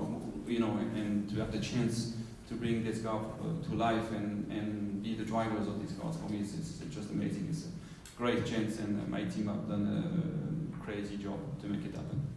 You 0.47 0.61
know, 0.61 0.76
and, 0.76 0.97
and 0.97 1.31
to 1.31 1.37
have 1.41 1.50
the 1.50 1.59
chance 1.59 2.15
to 2.49 2.55
bring 2.55 2.85
this 2.85 3.03
car 3.03 3.21
uh, 3.21 3.69
to 3.69 3.75
life 3.75 4.12
and, 4.12 4.50
and 4.53 5.03
be 5.03 5.17
the 5.17 5.25
drivers 5.25 5.67
of 5.67 5.81
these 5.81 5.99
cars 5.99 6.17
for 6.17 6.31
me, 6.31 6.38
it's, 6.38 6.55
it's 6.55 6.95
just 6.95 7.11
amazing. 7.11 7.49
It's 7.50 7.67
a 7.67 8.17
great 8.17 8.47
chance, 8.47 8.79
and 8.79 9.09
my 9.09 9.25
team 9.25 9.49
have 9.49 9.69
done 9.69 10.71
a 10.81 10.85
crazy 10.85 11.17
job 11.17 11.38
to 11.62 11.67
make 11.67 11.85
it 11.85 11.97
happen. 11.97 12.36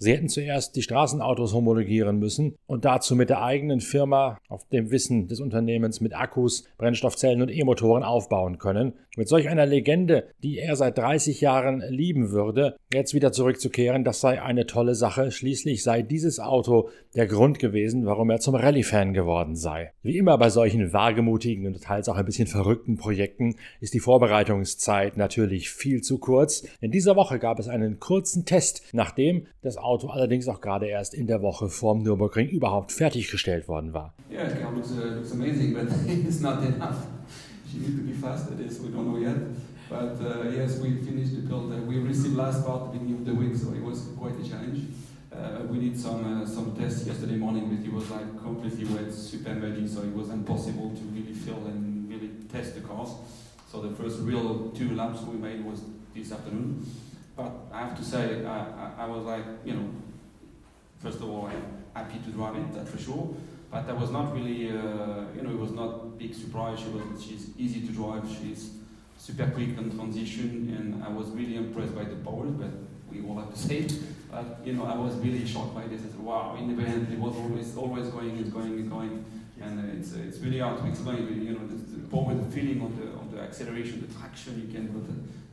Sie 0.00 0.12
hätten 0.12 0.28
zuerst 0.28 0.76
die 0.76 0.82
Straßenautos 0.82 1.52
homologieren 1.52 2.20
müssen 2.20 2.54
und 2.68 2.84
dazu 2.84 3.16
mit 3.16 3.30
der 3.30 3.42
eigenen 3.42 3.80
Firma 3.80 4.38
auf 4.48 4.68
dem 4.68 4.92
Wissen 4.92 5.26
des 5.26 5.40
Unternehmens 5.40 6.00
mit 6.00 6.14
Akkus, 6.14 6.68
Brennstoffzellen 6.78 7.42
und 7.42 7.50
E-Motoren 7.50 8.04
aufbauen 8.04 8.58
können. 8.58 8.92
Mit 9.16 9.26
solch 9.26 9.48
einer 9.48 9.66
Legende, 9.66 10.28
die 10.44 10.58
er 10.58 10.76
seit 10.76 10.96
30 10.98 11.40
Jahren 11.40 11.82
lieben 11.88 12.30
würde, 12.30 12.76
jetzt 12.94 13.12
wieder 13.12 13.32
zurückzukehren, 13.32 14.04
das 14.04 14.20
sei 14.20 14.40
eine 14.40 14.66
tolle 14.66 14.94
Sache. 14.94 15.32
Schließlich 15.32 15.82
sei 15.82 16.02
dieses 16.02 16.38
Auto 16.38 16.90
der 17.16 17.26
Grund 17.26 17.58
gewesen, 17.58 18.06
warum 18.06 18.30
er 18.30 18.38
zum 18.38 18.54
Rallye-Fan 18.54 19.14
geworden 19.14 19.56
sei. 19.56 19.90
Wie 20.02 20.16
immer 20.16 20.38
bei 20.38 20.50
solchen 20.50 20.92
wagemutigen 20.92 21.66
und 21.66 21.82
teils 21.82 22.08
auch 22.08 22.14
ein 22.14 22.24
bisschen 22.24 22.46
verrückten 22.46 22.96
Projekten 22.98 23.56
ist 23.80 23.94
die 23.94 24.00
Vorbereitungszeit 24.00 25.16
natürlich 25.16 25.70
viel 25.70 26.02
zu 26.02 26.18
kurz. 26.18 26.64
In 26.80 26.92
dieser 26.92 27.16
Woche 27.16 27.40
gab 27.40 27.58
es 27.58 27.66
einen 27.66 27.98
kurzen 27.98 28.44
Test, 28.44 28.84
nachdem 28.92 29.48
das 29.62 29.76
Auto 29.76 29.87
allerdings 29.88 30.48
auch 30.48 30.60
gerade 30.60 30.86
erst 30.86 31.14
in 31.14 31.26
der 31.26 31.42
Woche 31.42 31.68
vorm 31.68 32.02
Nürburgring 32.02 32.48
überhaupt 32.48 32.92
fertiggestellt 32.92 33.68
worden 33.68 33.92
war. 33.92 34.12
Yeah, 34.30 34.46
it 34.46 34.74
looks, 34.74 34.90
uh, 34.92 35.16
looks 35.16 35.32
amazing, 35.32 35.74
but 35.74 35.88
it's 36.06 36.40
not 36.40 36.62
enough. 36.62 37.06
You 37.72 37.80
need 37.80 37.96
to 37.96 38.02
be 38.02 38.12
fast 38.12 38.50
at 38.50 38.58
this, 38.58 38.80
we 38.80 38.90
don't 38.90 39.06
know 39.06 39.18
yet. 39.18 39.36
But 39.88 40.20
uh, 40.20 40.50
yes, 40.50 40.78
we 40.80 40.96
finished 40.96 41.34
the 41.34 41.42
build. 41.42 41.72
Uh, 41.72 41.76
we 41.86 41.98
received 41.98 42.36
last 42.36 42.64
part 42.64 42.92
beginning 42.92 43.14
of 43.14 43.24
the 43.24 43.34
week, 43.34 43.56
so 43.56 43.72
it 43.72 43.82
was 43.82 44.08
quite 44.18 44.38
a 44.38 44.46
challenge. 44.46 44.80
Uh, 45.32 45.62
we 45.70 45.78
did 45.78 45.98
some 45.98 46.42
uh, 46.42 46.46
some 46.46 46.74
tests 46.76 47.06
yesterday 47.06 47.36
morning, 47.36 47.68
but 47.68 47.86
it 47.86 47.92
was 47.92 48.10
like 48.10 48.28
completely 48.42 48.84
wet, 48.84 49.12
super 49.12 49.54
muddy, 49.54 49.86
so 49.88 50.02
it 50.02 50.12
was 50.14 50.28
impossible 50.30 50.90
to 50.90 51.02
really 51.14 51.32
fill 51.32 51.64
and 51.66 52.08
really 52.10 52.30
test 52.52 52.74
the 52.74 52.82
cars. 52.82 53.10
So 53.70 53.80
the 53.80 53.94
first 53.94 54.20
real 54.20 54.70
two 54.70 54.94
laps 54.94 55.20
we 55.22 55.36
made 55.38 55.64
was 55.64 55.80
this 56.14 56.32
afternoon. 56.32 56.84
But 57.38 57.52
I 57.72 57.84
have 57.86 57.96
to 57.96 58.04
say, 58.04 58.44
I, 58.44 58.58
I, 58.58 58.92
I 58.98 59.06
was 59.06 59.24
like, 59.24 59.44
you 59.64 59.74
know, 59.74 59.88
first 61.00 61.18
of 61.18 61.30
all, 61.30 61.46
I'm 61.46 61.62
happy 61.94 62.18
to 62.18 62.30
drive 62.30 62.56
it, 62.56 62.74
that's 62.74 62.90
for 62.90 62.98
sure. 62.98 63.32
But 63.70 63.86
that 63.86 63.96
was 63.96 64.10
not 64.10 64.34
really, 64.34 64.70
uh, 64.70 65.22
you 65.36 65.42
know, 65.42 65.50
it 65.50 65.58
was 65.58 65.70
not 65.70 66.18
big 66.18 66.34
surprise. 66.34 66.80
She 66.80 66.88
was, 66.88 67.22
she's 67.22 67.50
easy 67.56 67.86
to 67.86 67.92
drive. 67.92 68.24
She's 68.28 68.72
super 69.18 69.48
quick 69.50 69.78
on 69.78 69.94
transition, 69.94 70.74
and 70.76 71.04
I 71.04 71.10
was 71.10 71.28
really 71.28 71.54
impressed 71.54 71.94
by 71.94 72.02
the 72.02 72.16
power. 72.16 72.46
But 72.46 72.70
we 73.08 73.24
all 73.24 73.38
have 73.38 73.52
to 73.54 73.58
say, 73.68 73.86
but 74.32 74.58
you 74.64 74.72
know, 74.72 74.86
I 74.86 74.96
was 74.96 75.14
really 75.18 75.46
shocked 75.46 75.76
by 75.76 75.86
this. 75.86 76.00
I 76.00 76.08
said, 76.08 76.18
wow, 76.18 76.56
in 76.58 76.74
the 76.74 76.82
end, 76.82 77.12
it 77.12 77.20
was 77.20 77.36
always, 77.36 77.76
always 77.76 78.08
going, 78.08 78.36
it's 78.38 78.50
going, 78.50 78.80
it's 78.80 78.88
going, 78.88 79.24
and 79.60 79.78
uh, 79.78 79.96
it's, 79.96 80.12
uh, 80.12 80.26
it's 80.26 80.38
really 80.38 80.58
hard 80.58 80.78
to 80.80 80.88
explain. 80.88 81.18
You 81.40 81.52
know, 81.52 81.66
the, 81.68 81.76
the 81.76 82.08
power, 82.08 82.34
the 82.34 82.50
feeling 82.50 82.82
of 82.82 82.96
the, 82.98 83.17
the 83.38 83.44
acceleration, 83.44 84.04
the 84.06 84.12
traction 84.18 84.60
you 84.60 84.72
can, 84.72 84.88
but 84.88 85.06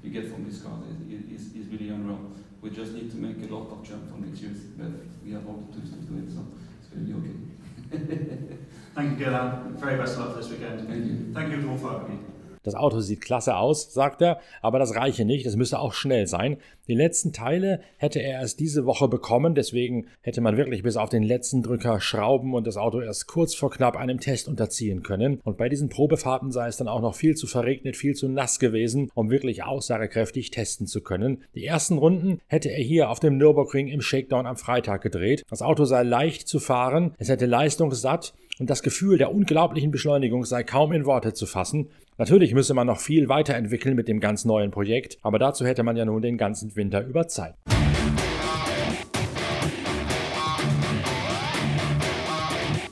you 0.04 0.10
get 0.10 0.32
from 0.32 0.44
this 0.46 0.62
car 0.62 0.78
is, 1.08 1.42
is, 1.42 1.56
is 1.56 1.68
really 1.68 1.90
unreal. 1.90 2.20
We 2.62 2.72
just 2.72 2.94
need 2.94 3.12
to 3.12 3.18
make 3.18 3.38
a 3.48 3.54
lot 3.54 3.70
of 3.72 3.88
jump 3.88 4.10
for 4.10 4.18
next 4.18 4.42
year, 4.42 4.52
but 4.78 4.92
we 5.24 5.32
have 5.34 5.46
all 5.48 5.64
the 5.70 5.80
tools 5.80 5.92
to 5.92 5.98
do 5.98 6.18
it, 6.18 6.34
so 6.34 6.42
it's 6.80 6.90
going 6.90 7.06
to 7.06 7.14
be 7.14 7.16
okay. 7.22 8.58
Thank 8.96 9.20
you, 9.20 9.26
Gillan. 9.26 9.78
Very 9.78 9.98
best 9.98 10.14
of 10.14 10.20
luck 10.20 10.30
for 10.34 10.42
this 10.42 10.50
weekend. 10.50 10.88
Thank 10.88 11.06
you. 11.06 11.32
Thank 11.34 11.52
you 11.52 11.62
to 11.62 11.70
all 11.70 11.78
five 11.78 12.02
of 12.02 12.10
you. 12.10 12.35
Das 12.66 12.76
Auto 12.76 13.00
sieht 13.00 13.22
klasse 13.22 13.56
aus, 13.56 13.94
sagt 13.94 14.22
er, 14.22 14.40
aber 14.62 14.80
das 14.80 14.96
reiche 14.96 15.24
nicht, 15.24 15.46
es 15.46 15.56
müsse 15.56 15.80
auch 15.80 15.94
schnell 15.94 16.26
sein. 16.26 16.58
Die 16.88 16.96
letzten 16.96 17.32
Teile 17.32 17.82
hätte 17.98 18.20
er 18.20 18.42
erst 18.42 18.60
diese 18.60 18.86
Woche 18.86 19.08
bekommen, 19.08 19.54
deswegen 19.54 20.08
hätte 20.22 20.42
man 20.42 20.58
wirklich 20.58 20.82
bis 20.82 20.98
auf 20.98 21.10
den 21.10 21.24
letzten 21.24 21.62
Drücker 21.62 22.02
schrauben 22.02 22.56
und 22.56 22.66
das 22.66 22.78
Auto 22.78 23.02
erst 23.02 23.28
kurz 23.28 23.54
vor 23.54 23.70
knapp 23.70 23.96
einem 23.96 24.20
Test 24.20 24.48
unterziehen 24.48 25.04
können. 25.04 25.40
Und 25.44 25.58
bei 25.58 25.70
diesen 25.70 25.90
Probefahrten 25.90 26.52
sei 26.52 26.68
es 26.68 26.78
dann 26.78 26.88
auch 26.88 27.02
noch 27.02 27.14
viel 27.14 27.36
zu 27.36 27.46
verregnet, 27.46 27.98
viel 27.98 28.16
zu 28.16 28.28
nass 28.28 28.60
gewesen, 28.60 29.12
um 29.14 29.30
wirklich 29.30 29.64
aussagekräftig 29.64 30.50
testen 30.50 30.88
zu 30.88 31.02
können. 31.02 31.44
Die 31.54 31.66
ersten 31.66 32.00
Runden 32.00 32.40
hätte 32.48 32.70
er 32.72 32.84
hier 32.84 33.12
auf 33.12 33.20
dem 33.20 33.38
Nürburgring 33.38 33.88
im 33.88 34.02
Shakedown 34.02 34.48
am 34.48 34.58
Freitag 34.58 35.04
gedreht. 35.04 35.44
Das 35.50 35.62
Auto 35.62 35.86
sei 35.86 36.02
leicht 36.02 36.48
zu 36.48 36.60
fahren, 36.60 37.14
es 37.20 37.30
hätte 37.30 37.46
leistungssatt 37.46 38.34
und 38.60 38.70
das 38.70 38.84
Gefühl 38.84 39.18
der 39.18 39.34
unglaublichen 39.34 39.92
Beschleunigung 39.92 40.46
sei 40.46 40.64
kaum 40.64 40.94
in 40.94 41.06
Worte 41.06 41.34
zu 41.34 41.46
fassen. 41.46 41.90
Natürlich 42.18 42.54
müsse 42.54 42.74
man 42.74 42.88
noch 42.88 43.00
viel 43.00 43.28
weiterentwickeln 43.28 43.96
mit 43.96 44.08
dem 44.08 44.20
ganz 44.20 44.46
neuen 44.46 44.72
Projekt, 44.72 45.18
aber 45.22 45.40
dazu 45.40 45.66
hätte 45.66 45.84
man 45.84 45.98
ja 45.98 46.06
nun 46.06 46.22
den 46.22 46.38
ganzen 46.38 46.76
Winter 46.76 47.06
über 47.06 47.28
Zeit. 47.28 47.56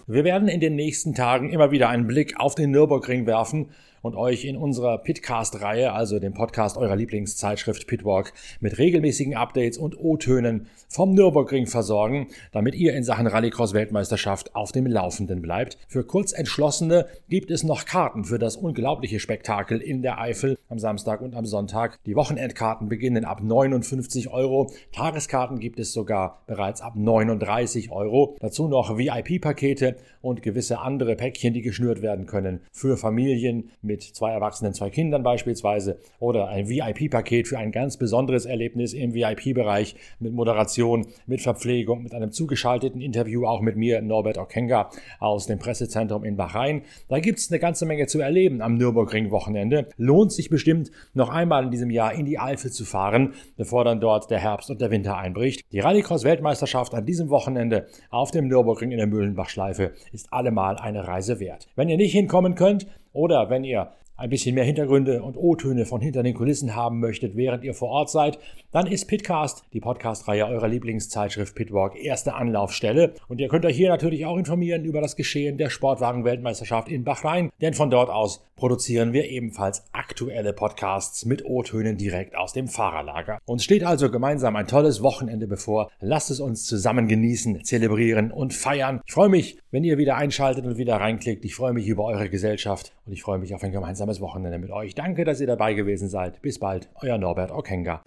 Wir 0.06 0.26
werden 0.26 0.50
in 0.50 0.60
den 0.60 0.76
nächsten 0.76 1.16
Tagen 1.16 1.50
immer 1.50 1.72
wieder 1.72 1.88
einen 1.90 2.08
Blick 2.08 2.40
auf 2.40 2.56
den 2.56 2.72
Nürburgring 2.72 3.26
werfen 3.26 3.70
und 4.04 4.16
euch 4.16 4.44
in 4.46 4.58
unserer 4.58 4.98
Pitcast-Reihe, 5.00 5.94
also 5.94 6.20
dem 6.20 6.34
Podcast 6.34 6.78
eurer 6.78 6.96
Lieblingszeitschrift 6.96 7.88
Pitwalk, 7.88 8.34
mit 8.60 8.78
regelmäßigen 8.78 9.34
Updates 9.34 9.78
und 9.78 9.98
O-Tönen 9.98 10.68
vom 10.90 11.14
Nürburgring 11.14 11.68
versorgen, 11.68 12.28
damit 12.52 12.76
ihr 12.76 12.94
in 12.94 13.04
Sachen 13.04 13.28
Rallycross-Weltmeisterschaft 13.28 14.56
auf 14.56 14.74
dem 14.74 14.86
Laufenden 14.86 15.42
bleibt. 15.42 15.78
Für 15.88 16.04
Kurzentschlossene 16.04 17.08
gibt 17.30 17.50
es 17.50 17.64
noch 17.64 17.86
Karten 17.86 18.26
für 18.26 18.38
das 18.38 18.58
unglaubliche 18.58 19.22
Spektakel 19.22 19.80
in 19.80 20.02
der 20.02 20.20
Eifel 20.20 20.58
am 20.68 20.80
Samstag 20.80 21.22
und 21.22 21.34
am 21.34 21.46
Sonntag. 21.46 21.98
Die 22.06 22.16
Wochenendkarten 22.16 22.90
beginnen 22.90 23.24
ab 23.24 23.42
59 23.42 24.30
Euro. 24.30 24.72
Tageskarten 24.92 25.60
gibt 25.60 25.80
es 25.80 25.94
sogar 25.94 26.44
bereits 26.46 26.82
ab 26.82 26.96
39 26.98 27.90
Euro. 27.90 28.36
Dazu 28.42 28.68
noch 28.68 28.98
VIP-Pakete 28.98 29.96
und 30.22 30.42
gewisse 30.42 30.80
andere 30.80 31.16
Päckchen, 31.16 31.54
die 31.54 31.62
geschnürt 31.62 32.02
werden 32.02 32.26
können 32.26 32.60
für 32.72 32.98
Familien 32.98 33.70
mit 33.82 33.93
zwei 34.02 34.32
Erwachsenen, 34.32 34.74
zwei 34.74 34.90
Kindern 34.90 35.24
beispielsweise 35.24 36.00
oder 36.20 36.48
ein 36.48 36.68
VIP-Paket 36.68 37.48
für 37.48 37.58
ein 37.58 37.72
ganz 37.72 37.98
besonderes 37.98 38.46
Erlebnis 38.46 38.94
im 38.94 39.14
VIP-Bereich 39.14 39.96
mit 40.20 40.34
Moderation, 40.34 41.08
mit 41.28 41.42
Verpflegung, 41.42 42.04
mit 42.04 42.14
einem 42.14 42.32
zugeschalteten 42.32 43.02
Interview 43.02 43.46
auch 43.46 43.62
mit 43.62 43.76
mir, 43.76 44.02
Norbert 44.02 44.38
Okenga 44.38 44.90
aus 45.20 45.48
dem 45.48 45.60
Pressezentrum 45.60 46.24
in 46.24 46.36
Bahrain. 46.36 46.84
Da 47.08 47.20
gibt 47.20 47.40
es 47.40 47.52
eine 47.52 47.60
ganze 47.60 47.86
Menge 47.86 48.08
zu 48.08 48.20
erleben 48.20 48.62
am 48.62 48.76
Nürburgring-Wochenende. 48.76 49.88
Lohnt 49.98 50.32
sich 50.32 50.50
bestimmt, 50.50 50.92
noch 51.14 51.30
einmal 51.30 51.66
in 51.66 51.72
diesem 51.72 51.90
Jahr 51.90 52.14
in 52.14 52.26
die 52.26 52.40
Eifel 52.40 52.72
zu 52.72 52.86
fahren, 52.86 53.34
bevor 53.58 53.84
dann 53.84 54.00
dort 54.00 54.30
der 54.32 54.40
Herbst 54.40 54.70
und 54.70 54.82
der 54.82 54.92
Winter 54.92 55.18
einbricht. 55.18 55.62
Die 55.72 55.80
Rallycross-Weltmeisterschaft 55.80 56.94
an 56.94 57.06
diesem 57.06 57.30
Wochenende 57.30 57.88
auf 58.10 58.32
dem 58.32 58.48
Nürburgring 58.48 58.92
in 58.92 58.98
der 58.98 59.08
Mühlenbachschleife 59.08 59.92
ist 60.12 60.32
allemal 60.32 60.78
eine 60.78 61.08
Reise 61.08 61.40
wert. 61.40 61.68
Wenn 61.76 61.90
ihr 61.90 61.98
nicht 61.98 62.12
hinkommen 62.12 62.56
könnt 62.56 62.88
oder 63.14 63.50
wenn 63.50 63.64
ihr 63.64 63.92
ein 64.16 64.30
bisschen 64.30 64.56
mehr 64.56 64.64
Hintergründe 64.64 65.24
und 65.24 65.38
O-Töne 65.38 65.86
von 65.86 66.02
hinter 66.02 66.24
den 66.24 66.34
Kulissen 66.34 66.76
haben 66.76 67.00
möchtet, 67.00 67.36
während 67.36 67.64
ihr 67.64 67.74
vor 67.74 67.90
Ort 67.90 68.10
seid, 68.10 68.40
dann 68.72 68.88
ist 68.88 69.08
Pitcast, 69.08 69.64
die 69.74 69.80
Podcast-Reihe 69.80 70.48
eurer 70.48 70.68
Lieblingszeitschrift 70.68 71.56
Pitwalk, 71.56 71.96
erste 71.96 72.34
Anlaufstelle. 72.34 73.14
Und 73.28 73.40
ihr 73.40 73.48
könnt 73.48 73.66
euch 73.66 73.76
hier 73.76 73.90
natürlich 73.90 74.26
auch 74.26 74.38
informieren 74.38 74.86
über 74.86 75.02
das 75.02 75.16
Geschehen 75.16 75.58
der 75.58 75.70
Sportwagen-Weltmeisterschaft 75.70 76.90
in 76.90 77.04
Bahrain, 77.04 77.52
denn 77.62 77.74
von 77.74 77.90
dort 77.90 78.10
aus 78.10 78.44
produzieren 78.56 79.14
wir 79.14 79.30
ebenfalls 79.30 79.84
aktuelle 79.92 80.54
Podcasts 80.54 81.26
mit 81.26 81.44
O-Tönen 81.46 81.98
direkt 81.98 82.36
aus 82.36 82.54
dem 82.54 82.68
Fahrerlager. 82.68 83.40
Uns 83.46 83.64
steht 83.64 83.84
also 83.84 84.10
gemeinsam 84.10 84.56
ein 84.56 84.68
tolles 84.68 85.02
Wochenende 85.04 85.48
bevor. 85.48 85.92
Lasst 86.00 86.32
es 86.32 86.40
uns 86.40 86.66
zusammen 86.66 87.08
genießen, 87.08 87.64
zelebrieren 87.64 88.32
und 88.32 88.54
feiern. 88.54 89.02
Ich 89.06 89.14
freue 89.14 89.30
mich, 89.30 89.58
wenn 89.72 89.84
ihr 89.84 89.98
wieder 89.98 90.16
einschaltet 90.16 90.66
und 90.66 90.78
wieder 90.78 90.96
reinklickt. 90.96 91.44
Ich 91.46 91.56
freue 91.56 91.74
mich 91.74 91.88
über 91.88 92.06
eure 92.06 92.30
Gesellschaft 92.30 92.94
und 93.06 93.14
ich 93.14 93.24
freue 93.24 93.40
mich 93.40 93.54
auf 93.54 93.64
ein 93.64 93.72
gemeinsames 94.04 94.22
Wochenende 94.22 94.60
mit 94.60 94.72
euch. 94.72 94.96
Danke, 94.96 95.24
dass 95.24 95.40
ihr 95.40 95.48
dabei 95.48 95.74
gewesen 95.74 96.10
seid. 96.10 96.42
Bis 96.42 96.60
bald, 96.60 96.90
euer 97.02 97.18
Norbert 97.18 97.52
Okenga. 97.52 98.02